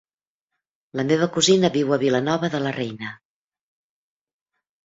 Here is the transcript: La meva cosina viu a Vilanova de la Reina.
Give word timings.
La 0.99 1.05
meva 1.11 1.27
cosina 1.35 1.71
viu 1.75 1.93
a 1.97 2.01
Vilanova 2.05 2.51
de 2.57 2.63
la 2.65 2.75
Reina. 2.81 3.15